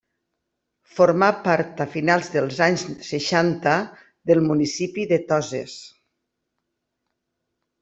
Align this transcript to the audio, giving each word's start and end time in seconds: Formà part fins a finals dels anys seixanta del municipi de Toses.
Formà 0.99 1.27
part 1.47 1.67
fins 1.73 1.83
a 1.85 1.93
finals 1.95 2.29
dels 2.37 2.61
anys 2.69 2.87
seixanta 3.11 3.75
del 4.31 4.43
municipi 4.49 5.07
de 5.13 5.21
Toses. 5.35 5.77